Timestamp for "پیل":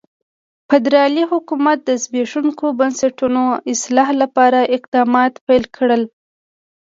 5.45-5.63